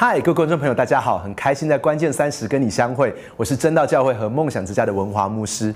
[0.00, 3.12] 嗨，各位观众朋友，大家好，很开心在关键三十跟你相会。
[3.36, 5.74] 我是真道教会和梦想之家的文华牧师。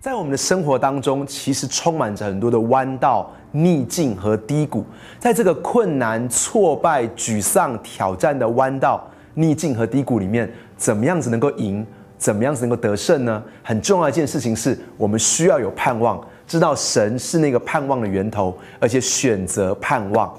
[0.00, 4.86] 在我们的生活当中，其实充满着很多的弯道、逆境和低谷。
[5.18, 11.86] 在这个困难、挫败、沮丧、挑战的弯道、逆境和低谷里面，怎么样子能够赢？
[12.18, 13.42] 怎么样子能够得胜呢？
[13.62, 20.32] 很重要一件事情是我们需要有盼望，知道神是那个盼望的源头，而且选择盼望。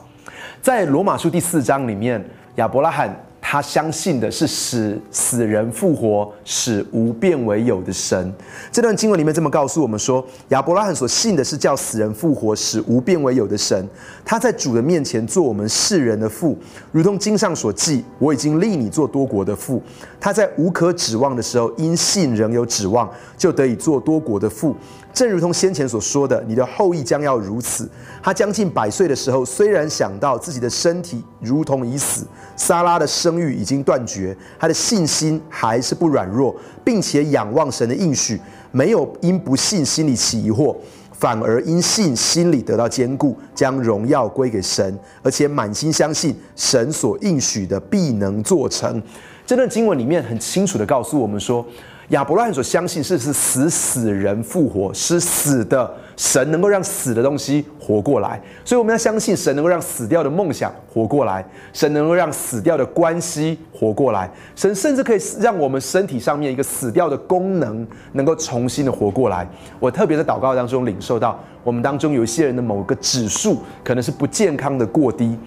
[0.61, 2.23] 在罗马书第四章里面，
[2.55, 3.15] 亚伯拉罕。
[3.51, 8.31] 他相信的是使死人复活、使无变为有的神。
[8.71, 13.89] 这段经文里面这么告诉我们说，亚伯拉罕所信的是叫死人复活、使无变为有的神。
[14.23, 16.55] 他在主的面前做我们世人的父，
[16.91, 19.81] 如同经上所记：“我已经立你做多国的父。”
[20.21, 24.75] 他在无可指望的时候，因信仍有指望，就得以做多国的父。
[25.19, 27.89] 正如同先前所说的，你的后裔将要如此。
[28.23, 32.25] 他将近百岁的时候，虽然想到自己的身体如同已死，
[32.55, 38.39] 撒拉的生育已经断绝，他的信心还是不软弱，并且仰望神的应许，
[38.71, 40.73] 没有因不信心里起疑惑，
[41.11, 49.03] 反而因信心里得到坚固，将荣耀归给神，而且满心相信神所应许的必能做成。
[49.45, 51.65] 这段经文里面很清楚的告诉我们说。
[52.09, 69.47] 亚伯拉罕所相信是是死死人复活，是死的神能够让死的东西活过来，所以我们要相信神能够让死掉的梦想活过来，神能够让死掉的关系活过来，神甚至可以让我们身体上面一个死掉的功能能够重新的活过来。
[69.79, 75.37] 我特别在祷告当中领受到，我们当中有一些人的某个指数可能是不健康的过低，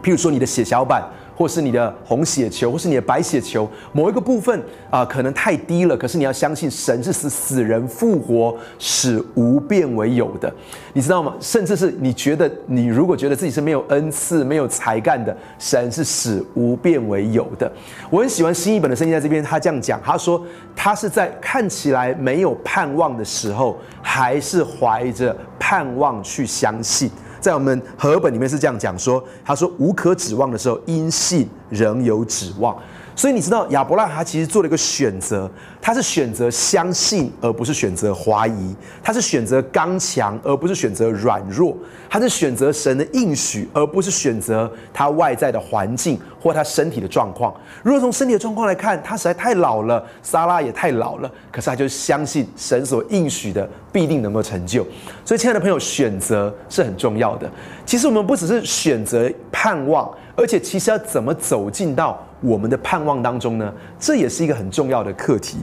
[0.00, 1.02] 譬如说你的血小板。
[1.38, 5.96] 或是你的红血球，或是你的白血球，某一个部分啊，可能太低了。
[5.96, 10.52] 可是你要相信，神是使死人复活，使无变为有的，
[10.92, 11.32] 你知道吗？
[11.38, 17.70] 甚至是你觉得，你如果觉得自己是没有恩赐、没有才干的，神是使无变为有的。
[18.10, 27.08] 我很喜欢新一本的圣经，在这边他这样讲，他说他是在看起来没有盼望的时候，还是怀着盼望去相信。
[27.40, 32.76] 在我们和本里面是这样讲说，他说无可指望的时候，因信仍有指望。
[33.18, 35.50] 所以你知道亚伯拉罕他其实做了一个选择，
[35.82, 41.76] 他是选择相信，而不是选择怀疑；他是选择刚强，而不是选择软弱；
[42.08, 47.52] 他是选择神的应许，而不是选择他外在的环境或他身体的状况。
[47.82, 54.86] 如果从身体的状况来看，他实在太老了，撒拉也太老了，可是他就相信神所应许的必定能够成就。
[55.24, 57.50] 所以，亲爱的朋友，选择是很重要的。
[57.84, 60.08] 其实我们不只是选择盼望，
[60.38, 62.24] 而且其实要怎么走进到。
[62.40, 65.58] 我们的盼望当中呢，这也是一个很重要的课题。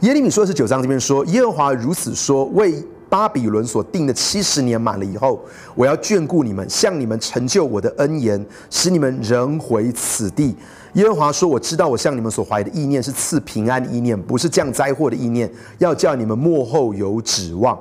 [0.00, 5.40] 耶利米说的是九章这边说，耶和华如此说：为巴比伦所定的七十年满了以后，
[5.76, 10.56] 我要眷顾你们，向你们成就我的恩言，使你们仍回此地。
[10.94, 15.48] 耶和华说：我知道我向你们所怀的意念是赐平安的意念，不是降灾祸的意念，
[15.78, 17.78] 要叫你们幕后有指望。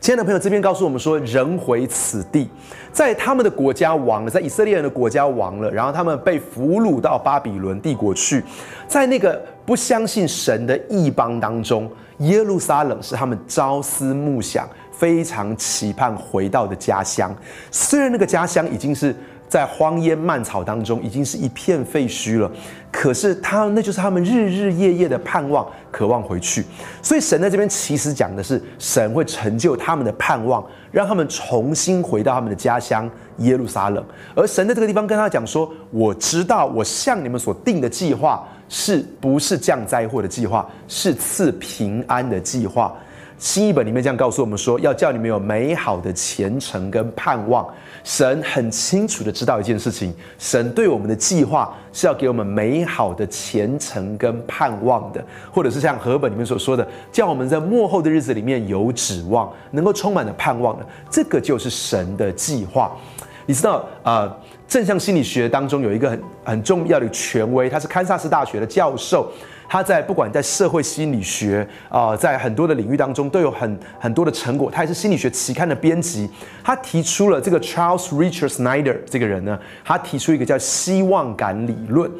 [0.00, 2.48] 亲爱的朋友，这边告诉我们说，人回此地，
[2.92, 8.44] 在他们的国家亡了，在以色列人的国家亡了，然后他们被俘虏到巴比伦帝国去，
[8.86, 17.34] 在那个不相信神的异邦当中，耶路撒冷是他们朝思暮想、非常期盼回到的家乡。
[17.70, 19.14] 虽然那个家乡已经是。
[19.48, 22.50] 在荒烟蔓草当中，已经是一片废墟了。
[22.90, 26.64] 可是他，那就是他们日日夜夜的盼望、渴望回去。
[27.02, 33.08] 所以神在这边其实讲的是，神会成就他们的盼望，让他们重新回到他们的家乡
[33.38, 34.02] 耶路撒冷。
[34.34, 42.94] 而神在这个地方跟他讲说：“我知道，我向你们所定的计划，是不是降灾祸的计划，是赐平安的计划。”
[43.38, 47.66] 新一本里面这样告诉我们说，要叫你们有美好的前程跟盼望。
[48.02, 62.96] 神很清楚的知道一件事情，神对我们的计划是要给我们美好的前程跟盼望的，或者是像和本里面所说的，叫我们在幕后的日子里面有指望，能够充满了盼望的，这个就是神的计划。
[63.44, 64.34] 你知道啊，
[64.66, 69.30] 正向心理学当中有一个很很重要的权威，他是堪萨斯大学的教授。
[69.68, 74.70] 他在不管在社会心理学啊，在很多的领域当中都有很很多的成果。
[74.70, 76.30] 他也是心理学期刊的编辑。
[76.62, 82.10] 他提出了这个 Charles Richard Snyder 这个人呢，他提出一个叫希望感理论。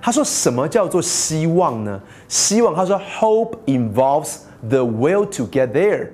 [0.00, 2.00] 他说什么叫做希望呢？
[2.28, 4.38] 希望他说 Hope involves
[4.68, 6.08] the will to get there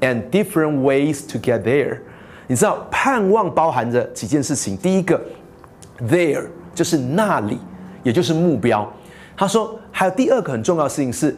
[0.00, 1.98] and different ways to get there。
[2.46, 4.76] 你知道盼望包含着几件事情。
[4.76, 5.20] 第一个
[6.02, 6.44] there
[6.74, 7.58] 就是那里，
[8.02, 8.90] 也就是目标。
[9.36, 9.78] 他说。
[9.96, 11.36] 还有第二个很重要的事情是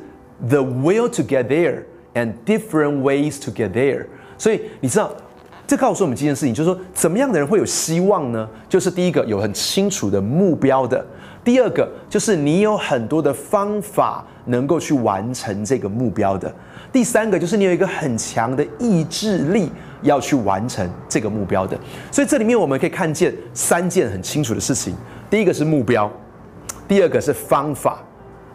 [0.48, 1.82] the will to get there
[2.14, 4.06] and different ways to get there。
[4.38, 5.12] 所以你知道，
[5.66, 8.48] 这告诉我们这件事情，就是说，怎么样的人会有希望呢？
[8.66, 11.04] 就是第一个有很清楚的目标的，
[11.44, 16.50] 第二个就是你有很多的方法能够去完成这个目标的，
[16.90, 19.70] 第三个就是你有一个很强的意志力
[20.00, 21.78] 要去完成这个目标的。
[22.10, 24.94] 所以这里面我们可以看见三件很清楚的事情：
[25.28, 26.10] 第一个是目标，
[26.86, 28.02] 第二个是方法。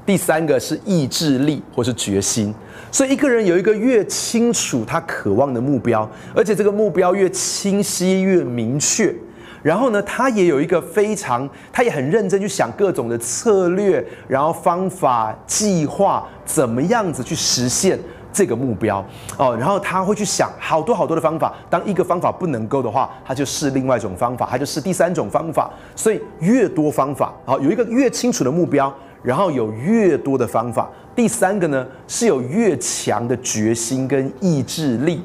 [0.03, 2.53] 第三个是意志力或是决心，
[2.91, 9.13] 所以一个人有一个越清楚他渴望的目标，而且这个目标越清晰越明确，
[9.61, 17.97] 然后呢，他也有一个非常，他也很认真去想各种的策略，然后方法计划怎么样子去实现
[18.33, 19.05] 这个目标
[19.37, 28.93] 哦，然后他会去想好多好多的方法，当一个方法不能够的话，他就试另外一种方法，他就试第三种方法，所以越多方法，好有一个越清楚的目标。
[29.23, 35.21] 然后有越多的方法，第三个呢是有越强的决心跟意志力，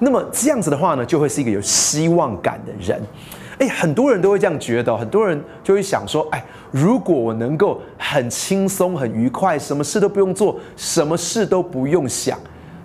[0.00, 3.02] 那么这样子的话呢，就会是一个有希望感的人。
[3.58, 12.38] 哎，很多人都会这样觉得，很多人就会想说，哎，如果我能够很轻松、很愉快，什么事都不用做，什么事都不用想。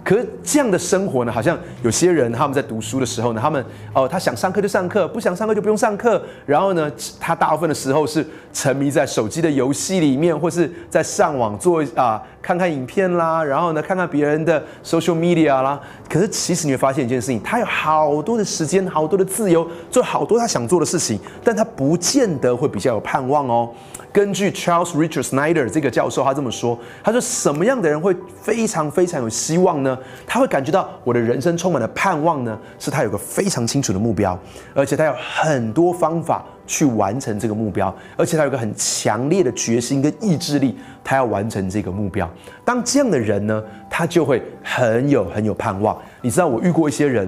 [0.03, 3.63] 可是这样的生活呢，好像有些人他们在读书的时候呢，他们
[3.93, 6.21] 哦，他想上课就上课，不想上课就不用上课。
[6.45, 15.79] 然后呢，他大部分的时候是沉迷在手机的游戏里面，或是在上网做啊，看看影片啦，然后呢，看看别人的 social media 啦。
[16.09, 23.69] 可是其实你会发现一件事情，他有好多的时间，好多的自由，做好多他想做的事情，但他不见得会比较有盼望哦。
[24.13, 29.97] 根据 Charles Richard Snyder 这个教授，他这么说：“他说什么样的人会非常非常有希望呢？
[30.27, 32.55] 他会感觉到我的人生充满了盼望呢？
[32.77, 34.39] 是他有个非常清楚的目标，
[34.75, 42.31] 而且他有很多方法去完成这个目标，而且他有个很强烈的决心跟意志力，他要完成这个目标。
[42.63, 45.97] 当这样的人呢，他就会很有很有盼望。
[46.21, 47.27] 你知道，我遇过一些人。”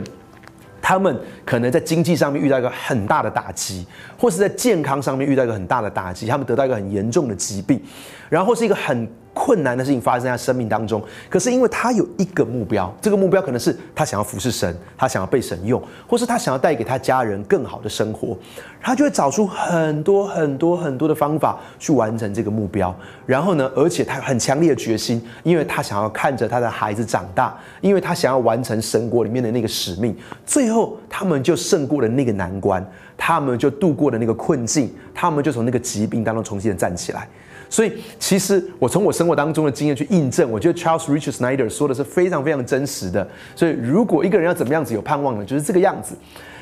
[0.87, 3.83] 他们可能在经济上面遇到一个很大的打击，
[4.19, 7.81] 或是在健康上面遇到一个很大的打击，他们得到一个很严重的疾病，
[8.29, 9.09] 然后是一个很。
[9.35, 18.35] 困难的事情发生在他生命当中，可是因为他有一个目标，这个目标可能是他想要服侍神，他想要被神用，或是他想要带给他家人更好的生活，
[18.81, 22.95] 他就会找出很多很多很多的方法去完成这个目标。
[23.25, 30.15] 然后呢，而且他有很强烈的决心，因为他想要看着他的孩子长大，因为他想要完成神国里面的那个使命。
[30.45, 32.81] 最后，他们就胜过了那个难关，
[33.17, 37.27] 他们就度过了那个困境，他们就从那个疾病当中重新的站起来。
[37.75, 43.27] 所以，其实我从我生活当中的经验去印证，我觉得 Charles Richard Snyder 说的是非常非常真实的。
[43.53, 45.43] 所以，如果一个人要怎么样子有盼望呢？
[45.43, 46.15] 就是这个样子。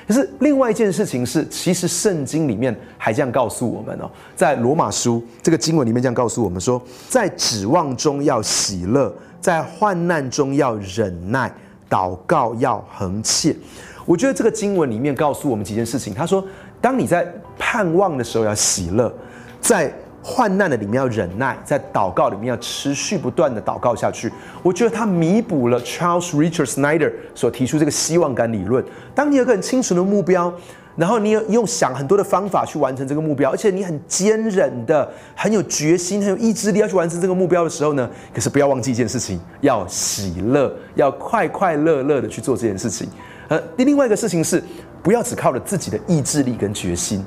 [0.07, 11.53] 可是，另外一件事情是，其实圣经里面还这样告诉我们哦，在罗马书这个经文里面这样告诉我们说，在指望中要喜乐，在患难中要忍耐，
[11.87, 13.55] 祷告要恒切。
[14.03, 16.11] 我觉得这个经文里面告诉我们几件事情。
[16.11, 16.43] 他说，
[16.81, 19.13] 当你在盼望的时候要喜乐，
[19.61, 24.31] 在患难的里面要忍耐，在祷告里面要持续不断的祷告下去。
[24.63, 28.83] 我觉得他弥补了 Charles Richard Snyder 所提出这个希望感理论。
[29.13, 30.53] 当你有个很清楚的目标，
[30.95, 43.09] 然后你有用想很多的方法去完成这个目标，而且你很坚忍的、很有决心、很有意志力要去完成这个目标的时候呢，可是不要忘记一件事情，要喜乐，要快快乐乐的去做这件事情。
[43.49, 44.63] 呃，另外一个事情是，
[45.01, 47.25] 不要只靠着自己的意志力跟决心。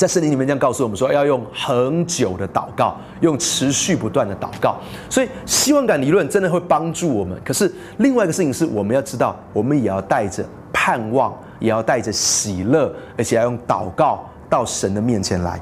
[0.00, 4.78] 在圣经里面这样告诉我们说，要用很久的祷告，用持续不断的祷告。
[5.10, 7.38] 所以希望感理论真的会帮助我们。
[7.44, 10.42] 可是另外一个事情是，我们要知道，我们也要带着
[10.72, 15.60] 盼望，也要带着喜乐，而且要用祷告到神的面前来。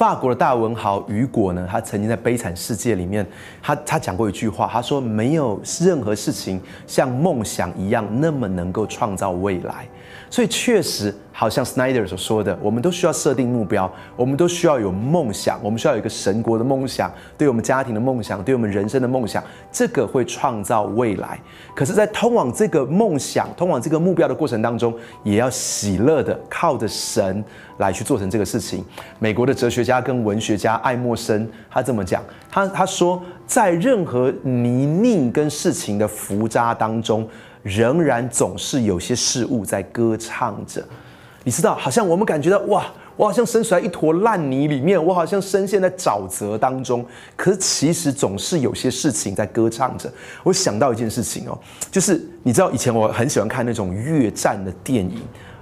[0.00, 3.26] 法国的大文豪雨果呢，他曾经在《悲惨世界》里面，
[3.60, 9.86] 他他讲过一句话，他说：“没有任何事情像梦想一样那么能够创造未来。”
[10.30, 11.14] 所以确实。
[11.32, 19.42] 好像 Snyder 所说的，我们都需要设定目标，我们都需要有梦想，我们需要有一个神国的梦想，对我们家庭的梦想，对我们人生的梦想，
[19.72, 21.40] 这个会创造未来。
[21.74, 24.92] 可是，在通往这个梦想、通往这个目标的过程当中，
[25.22, 27.42] 也要喜乐的靠着神
[27.78, 28.84] 来去做成这个事情。
[29.18, 37.28] 美国的哲学家跟文学家爱默生他这么讲，他他说，在任何泥泞跟事情的浮渣当中，
[37.62, 40.82] 仍然总是有些事物在歌唱着。
[41.42, 47.04] 你知道，好像我们感觉到哇，我好像身处在一坨烂泥里面，我好像深陷在沼泽当中。
[47.34, 50.12] 可是其实总是有些事情在歌唱着。
[50.44, 51.58] 我想到一件事情哦，
[51.90, 55.20] 就是你知道以前我很喜欢看那种越战的电影。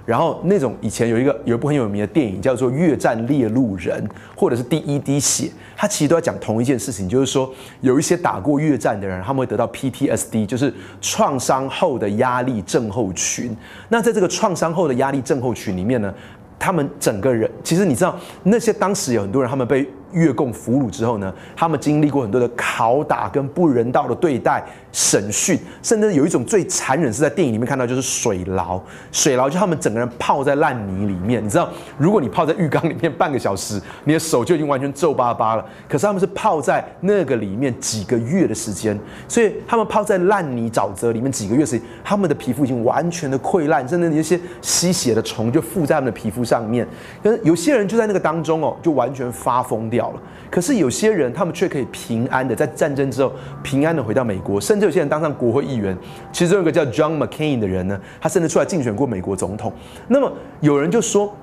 [0.09, 4.03] 然后那种以前有一个有一部很有名的电影叫做《越战猎鹿人》，
[4.35, 5.43] 或者是《第一滴血》，
[5.77, 13.55] 它其实都在讲同一件事情，就是说有一些打过越战的人，他们会得到 PTSD，就是创伤后的压力症候群。
[13.89, 16.11] 那在这个创伤后的压力症候群里面呢，
[16.57, 19.87] 他们整个人其实你知道，那些当时有很多人他们被。
[20.11, 28.79] 越共俘虏之后呢，他们经历过很多的拷打跟不人道的对待、审讯，甚至有一种最残忍是在电影里面看到，就是水牢。
[29.11, 35.65] 水牢就他们整个人泡在烂泥里面，你知道，如果你泡在浴缸里面半个小时，你的手就已经完全皱巴巴了。
[35.87, 38.97] 可是他们是泡在那个里面几个月的时间，
[39.27, 46.87] 所以他们泡在烂泥沼泽里面几个月时间，他们的皮肤已经完全的溃烂，甚至那些吸血的虫就附在他们的皮肤上面。
[47.23, 49.98] 可是有些人就在那个当中哦，就完全发疯掉。
[49.99, 55.97] 掉了，可是有些人他们却可以平安的在战争之后平安的回到美国，甚至有些人当上国会议员。
[56.31, 59.73] 其中有个叫 John McCain 的人呢，他甚至出来竞选过美国总统。
[60.07, 61.35] 那么有人就说，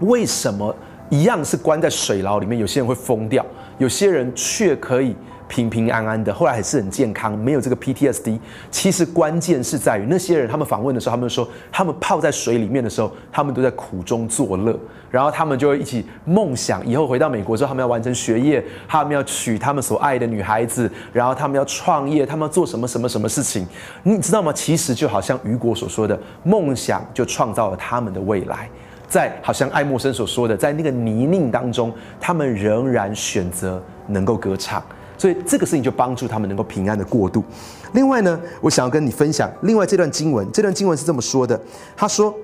[0.00, 0.76] 为什么
[1.08, 3.44] 一样是关在水牢里面，有些人会疯掉，
[3.78, 5.16] 有些人却可以？
[5.48, 8.38] 平平安安的，后来还是很健康，没有这个 PTSD。
[8.70, 14.78] 其实关键是在于那些人，他们访问的时候，他们说，他们泡在水里面的时候，他们都在苦中作乐。
[15.10, 23.64] 然后他们就会一起梦想，以后回到美国之后，他们要完成学业，他们要娶他们所爱的女孩子，然后他们要创业，他们要做什么什么什么事情？
[24.02, 24.52] 你知道吗？
[24.52, 28.68] 其实就好像雨果所说的，梦想就创造了他们的未来。
[29.06, 34.82] 在好像爱默生所说的，在那个泥泞当中，他们仍然选择能够歌唱。
[35.16, 37.42] 所以这个事情就帮助他们能够平安的过渡。
[37.92, 40.46] 另外呢，我想要跟你分享另外这段经文。
[40.52, 41.60] 这段经文是这么说的：
[41.96, 42.34] 他说，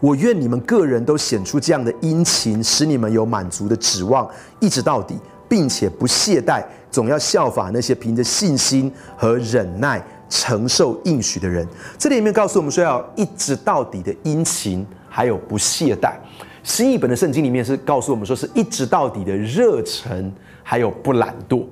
[0.00, 5.18] 我愿你们个人都显出这样的殷勤，使你们有满足的指望，一直到底，
[5.48, 11.66] 并且不懈怠，总要效法那些凭着信心和忍耐承受应许的人。
[11.98, 16.12] 这里面告诉我们说，要一直到底的殷勤，还有不懈怠。
[16.62, 20.32] 新一本的圣经里面是告诉我们说，是一直到底的热忱。
[20.62, 21.64] 还有不懒惰，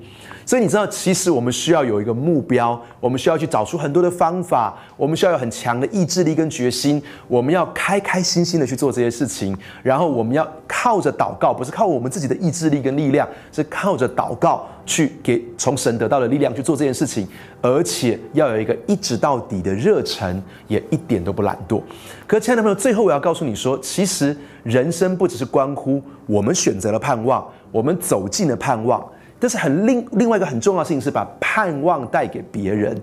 [0.49, 17.28] 所以你知道，其实我们需要有一个目标，我们需要去找出很多的方法，我们需要有很强的意志力跟决心，我们要开开心心的去做这些事情，然后我们要靠着祷告，不是靠我们自己的意志力跟力量，是靠着祷告去给从神得到的力量去做这件事情，
[17.61, 21.83] 而且要有一个一直到底的热忱，也一点都不懒惰。
[22.26, 27.47] 可，亲爱的朋友，最后我要告诉你说，其实人生不只是关乎我们选择了盼望。
[27.71, 29.07] 我们走进了盼望，
[29.40, 33.00] 但是很另另外一个很重要的事情是把盼望带给别人。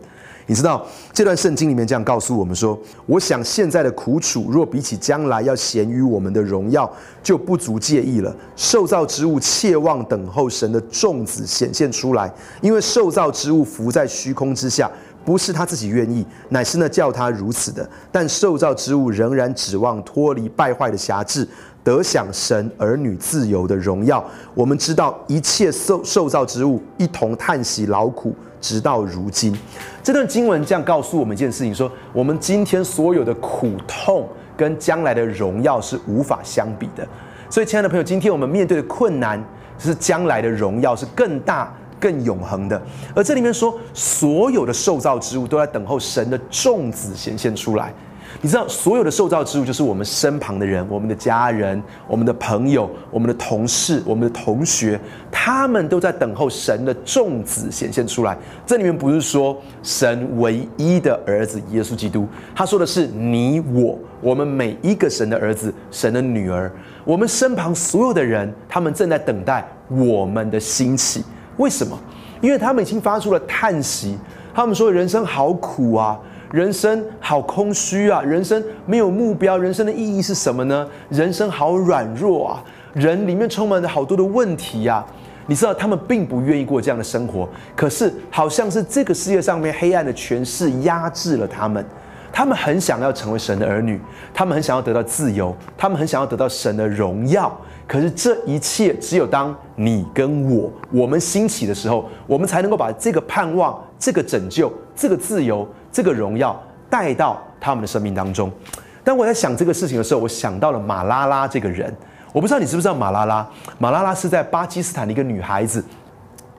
[0.48, 6.88] 你知道这段圣经里面这样告诉我们说：“我想现在的苦楚，若比起将来要显于我们的荣耀，
[7.24, 8.36] 就不足介意了。
[8.56, 14.88] 受造之物切望等候神的众子显现出来，因为受造之物浮在虚空之下，
[15.26, 17.90] 不是他自己愿意，乃是那叫他如此的。
[18.12, 21.48] 但受造之物仍然指望脱离败坏的辖制。”
[21.86, 24.22] 得享神儿女自由的荣耀。
[24.56, 29.56] 我们知道一切受受造之物一同叹息劳苦，直到如今。
[30.04, 34.28] 这段经文这样告诉我们一件事情：说我们今天所有的苦痛
[34.58, 37.08] 跟将来的荣耀是无法相比的。
[37.48, 39.42] 所以，亲爱的朋友，今天我们面对的困难
[39.78, 42.82] 是将来的荣耀是更大、更永恒的。
[43.16, 47.94] 而这里面说，所有的受造之物都在等候神的众子显现出来。
[48.42, 55.00] 你知道，所有的受造之物就是我们身旁的人，我们的家人、我们的朋友、我们的同事、我们的同学，
[55.32, 58.38] 他们都在等候神的众子显现出来。
[58.66, 66.72] 这里面不是说神唯一的儿子耶稣基督，他说的是你我，我们每一个神的儿子、神的女儿，
[67.04, 71.24] 我们身旁所有的人，他们正在等待我们的兴起。
[71.58, 71.98] 为什么？
[72.42, 74.18] 因为他们已经发出了叹息，
[74.54, 76.20] 他们说人生好苦啊。
[76.52, 78.22] 人生好空虚啊！
[78.22, 80.88] 人生没有目标，人生的意义是什么呢？
[81.10, 82.64] 人生好软弱啊！
[82.94, 85.06] 人里面充满了好多的问题呀！
[85.48, 91.86] 你知道他们并不愿意过这样的生活，可是好像是这个世界上面黑暗的权势压制了他们。
[92.32, 94.00] 他们很想要成为神的儿女，
[94.34, 97.56] 他们很想要得到自由，他们很想要得到神的荣耀。
[97.88, 105.66] 可是这一切只有当你跟我我们兴起的时候，我们才能够把这个盼望、这个拯救、这个自由。
[105.96, 108.52] 这个荣耀带到他们的生命当中。
[109.02, 111.96] 当我在想这个事情的时候，我想到了马拉拉这个人。
[112.34, 113.48] 我不知道你知不知道马拉拉？
[113.78, 115.82] 马拉拉是在巴基斯坦的一个女孩子，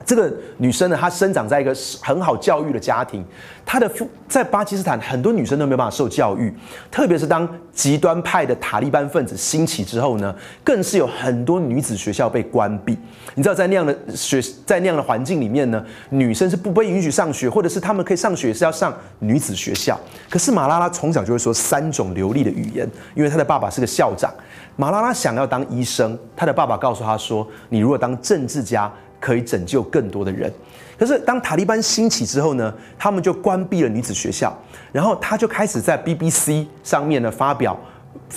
[0.07, 3.23] 这个女生呢，她生长在一个很好教育的家庭。
[3.65, 6.53] 她的父在巴基斯坦，很多女生都没有办法受教育，
[6.89, 10.33] 特别是当极端派的塔利班分子兴起之后呢，
[10.63, 12.97] 更是有很多女子学校被关闭。
[13.35, 19.99] 你知道，在那样的学，在那样的环境里面呢，女生是不被允许上学，或者是她们可以上学是要上女子学校。
[20.29, 24.33] 可是马拉拉从小就会说三种流利的语言，因为她的爸爸是个校长。
[24.77, 28.89] 马拉拉想要当医生，她的爸爸告诉她说：“你如果当政治家。”
[29.27, 30.49] 可以拯救更多的人，
[30.97, 34.57] 可是当塔利班兴起之后呢，他们就关闭了女子学校，
[34.93, 37.77] 然后他就开始在 BBC 上面呢发表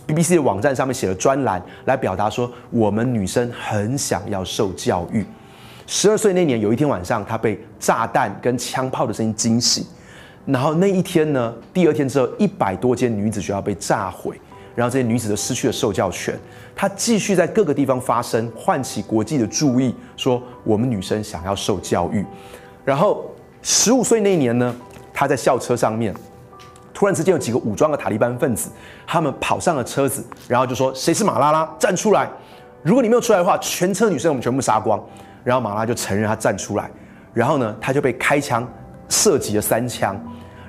[0.04, 5.24] ，BBC 的网站上面写了专栏来表达说，我们女生很想要受教育。
[5.86, 9.86] 十二岁那年有一天晚上，他被炸弹跟枪炮的声音惊醒，
[10.44, 14.40] 然后那一天呢，第二天之后，一百多间女子学校被炸毁。
[14.80, 16.34] 然后这些女子都失去了受教权，
[16.74, 22.24] 她继续在各个地方发声，唤起国际的注意，说我们女生想要受教育。
[22.82, 24.74] 然后十五岁那一年呢，
[25.12, 26.14] 她在校车上面，
[26.94, 28.70] 突然之间有几个武装的塔利班分子，
[29.06, 31.70] 他们跑上了车子，然后就说：“谁是马拉拉？
[31.78, 32.26] 站出来！
[32.82, 34.98] 如果你没有出来的话，全车女生我们全部杀光。”
[35.44, 36.90] 然后马拉就承认她站出来，
[37.34, 38.66] 然后呢，她就被开枪
[39.10, 40.18] 射击了三枪。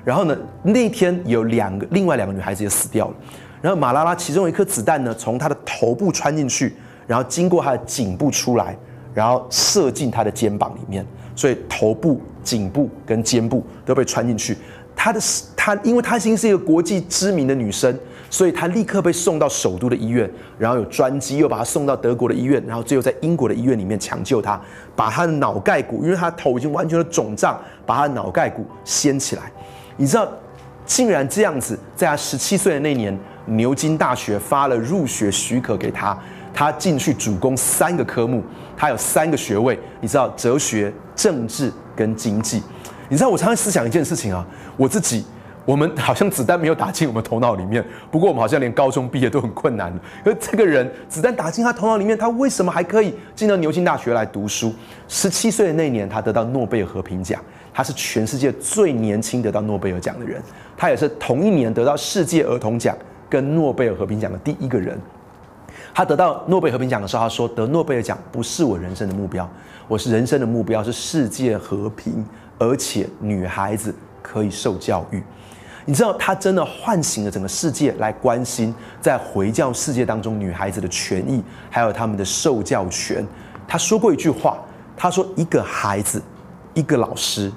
[0.04, 3.14] 然后呢，那一天有两个另外两个女孩子也死掉了。
[3.62, 6.74] 然后马拉拉其中一颗子弹呢，从他的头部穿进去，
[7.06, 8.76] 然后经过他的颈部出来，
[9.14, 14.58] 然后射进他的肩膀里面，所以头部、颈部跟肩部都被穿进去。
[14.94, 15.20] 他的
[15.56, 24.60] 他，因为他已经是一个国际知名的女生，所以她立刻被送到首都的医院，然后有专机又把她送到德国的医院，然后最后在英国的医院里面抢救她，
[24.94, 29.50] 把她的脑盖骨，因为她头已经完全的肿胀，把她的脑盖骨掀起来。
[29.96, 30.28] 你知道，
[30.84, 33.18] 竟然这样子，在她十七岁的那年。
[33.46, 36.16] 牛津大学发了入学许可给他，
[36.54, 38.42] 他进去主攻三个科目，
[38.76, 42.62] 他有三个学位，你知道哲学、政治跟经济。
[43.08, 44.46] 你知道我常常思想一件事情啊，
[44.76, 45.24] 我自己，
[45.66, 50.00] 我们好像子弹没有打进我们头脑里面，不过我们好像连高中毕业都很困难了。
[50.24, 54.72] 而这个人子弹打进他头脑里面，他为什么还可以进到牛津大学来读书？
[55.08, 57.38] 十七岁的那年，他得到诺贝尔和平奖，
[57.74, 60.42] 他是全世界最年轻得到诺贝尔奖的人，
[60.74, 62.96] 他也是同一年得到世界儿童奖。
[63.32, 65.00] 跟诺贝尔和平奖的第一个人，
[65.94, 69.48] 他得到诺贝尔和平奖的时候，他说：“得诺贝尔奖不是我人生的目标，
[69.88, 72.22] 我是人生的目标是世界和平，
[72.58, 75.22] 而且女孩子可以受教育。”
[75.86, 83.26] 你知道，他真的唤醒了整个世界来关心在回教世界当中女孩子的权益，还有他们的受教权。
[83.66, 84.58] 他说过一句话，
[84.94, 86.20] 他说：“一个孩子，
[86.74, 87.50] 一个老师，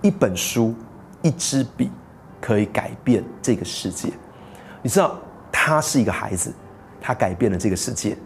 [0.00, 0.74] 一本书，
[1.20, 1.90] 一支笔，
[2.40, 4.08] 可以改变这个世界。”
[4.82, 5.18] 你知道，
[5.52, 6.52] 他是一个孩子，
[7.00, 8.16] 他改变了这个世界。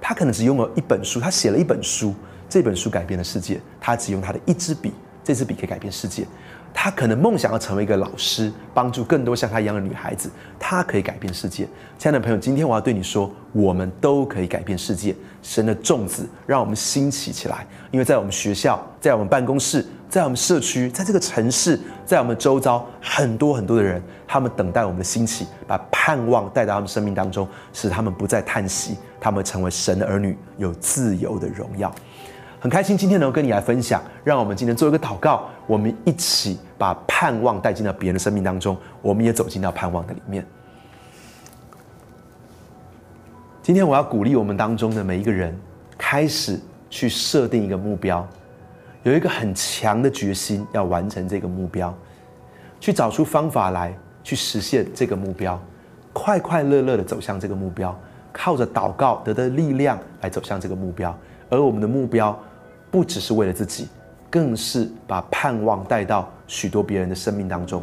[0.00, 2.14] 他可能只拥有一本书，他写了一本书，
[2.48, 3.60] 这本书改变了世界。
[3.80, 4.92] 他只用他的一支笔，
[5.24, 6.26] 这支笔可以改变世界。
[6.74, 10.30] 他可能梦想要成为一个老师，帮助更多像他一样的女孩子。
[10.58, 15.14] 他可以改变世界，亲爱的朋友，今天我要对你说，我们都可以改变世界。
[15.42, 31.94] 神的种子让我们兴起起来，因为在我们学校，在我们办公室，在我们社区，在这个城市，在我们周遭，很多很多的人，他们等待我们的兴起，把盼望带到他们生命当中，使他们不再叹息，他们成为神的儿女，有自由的荣耀。
[32.62, 40.46] 很开心今天能跟你来分享，让我们今天做一个祷告，我们一起把盼望带进到别人的生命当中，我们也走进到盼望的里面。
[43.64, 45.58] 今天我要鼓励我们当中的每一个人，
[45.98, 46.56] 开始
[46.88, 48.24] 去设定一个目标，
[49.02, 51.92] 有一个很强的决心要完成这个目标，
[52.78, 55.60] 去找出方法来去实现这个目标，
[56.12, 57.92] 快快乐乐的走向这个目标，
[58.32, 61.12] 靠着祷告得的力量来走向这个目标，
[61.50, 62.38] 而我们的目标。
[62.92, 63.88] 不只是为了自己，
[64.28, 67.82] 更是把盼望带到许多别人的生命当中。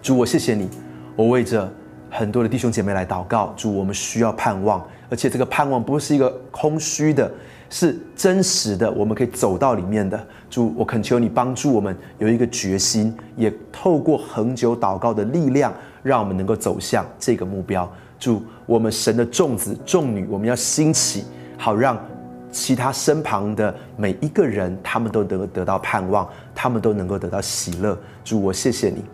[0.00, 0.66] 主，我谢谢你，
[1.14, 1.70] 我为着
[2.10, 3.52] 很多的弟兄姐妹来祷告。
[3.54, 7.30] 主，我们需要盼望，而且这个盼望不是一个空虚的，
[7.68, 10.18] 是真实的，我们可以走到里面的。
[10.48, 15.70] 主，我恳求你帮助我们有一个决心，也透过恒久祷告的力量，
[16.02, 17.86] 让我们能够走向这个目标。
[18.18, 21.24] 主，我们神的众子众女，我们要兴起，
[21.58, 22.02] 好让。
[22.50, 27.98] 其他身旁的每一个人，他们都能够得到盼望，他们都能够得到喜乐。
[28.24, 29.04] 主，我谢谢你，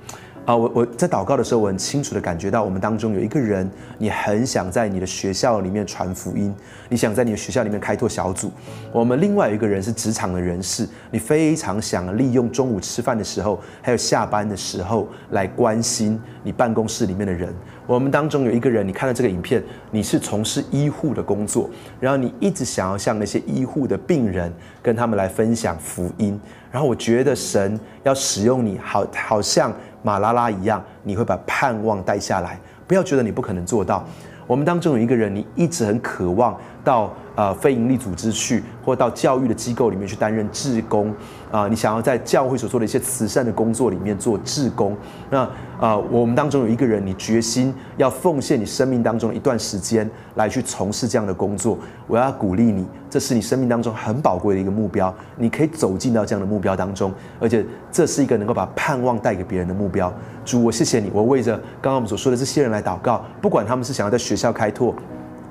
[0.45, 6.55] 啊，我我在祷告的时候，我很清楚的感觉到，我们当中有一个人，你很想在你的学校里面传福音，
[6.91, 8.53] 你想在你的学校里面开拓小组。
[8.93, 17.51] 我们另外一个人是职场的人士，你非常想利用中午吃饭的时候，还有下班的时候来关心你办公室里面的人。
[17.87, 24.53] 我们当中有一个人，你看到这个影片，你是从事医护的工作，然后你一直想要向那些医护的病人
[24.83, 26.39] 跟他们来分享福音。
[26.71, 29.73] 然后我觉得神要使用你，好，好像
[30.05, 32.61] 马拉拉一样，你会把盼望带下来。
[32.87, 34.05] 不要觉得你不可能做到。
[34.47, 36.55] 我们当中有一个人，你一直很渴望
[36.85, 41.13] 到呃非营利组织去，或到教育的机构里面去担任志工
[41.51, 44.97] 啊，你想要在教会所做的一些慈善的工作里面做志工。
[45.31, 45.49] 那
[45.81, 51.79] 啊，我们当中有一个人，你决心要奉献你生命当中一段时间来去从事这样的工作。
[52.07, 60.13] 我要鼓励你，这是你生命当中很宝贵的一个目标，你可以走进到这样的目标当中，而且这是一个能够把盼望带给别人的目标。
[60.45, 64.95] 主，我谢谢你，我为着刚刚我们所说的这些人来祷告，不管他们是想要在学校开拓，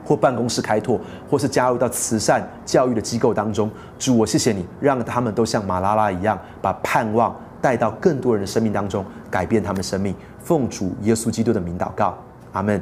[0.05, 3.69] 或办公室开拓，或是加入到慈善教育的机构当中。
[3.97, 10.13] 主，我谢谢你，让他们都像马拉拉一样，把盼望带到更多人的生命当中，改变他们生命。
[10.43, 12.17] 奉主耶稣基督的名祷告，
[12.51, 12.81] 阿门。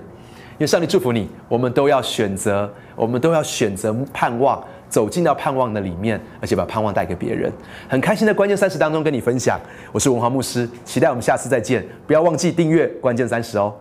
[0.57, 7.51] 愿上帝祝福你，我们都要选择，我们都要选择盼望，走进到盼望的里面，而且把盼望带给别人。
[7.89, 9.60] 很开心在关键三十当中跟你分享，
[9.91, 11.84] 我是文华牧师，期待我们下次再见。
[12.05, 13.73] 不要忘记订阅关键三十哦。